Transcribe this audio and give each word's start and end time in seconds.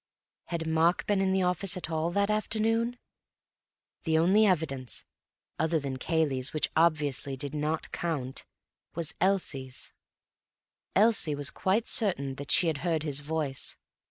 Had 0.45 0.65
Mark 0.65 1.05
been 1.05 1.21
in 1.21 1.31
the 1.31 1.43
office 1.43 1.77
at 1.77 1.91
all 1.91 2.09
that 2.09 2.31
afternoon? 2.31 2.97
The 4.03 4.17
only 4.17 4.47
evidence 4.47 5.05
(other 5.59 5.79
than 5.79 5.97
Cayley's, 5.97 6.53
which 6.53 6.71
obviously 6.75 7.35
did 7.37 7.53
not 7.53 7.91
count) 7.91 8.43
was 8.95 9.13
Elsie's. 9.21 9.93
Elsie 10.95 11.35
was 11.35 11.51
quite 11.51 11.85
certain 11.85 12.33
that 12.37 12.49
she 12.49 12.65
had 12.65 12.79
heard 12.79 13.03
his 13.03 13.19
voice. 13.19 13.77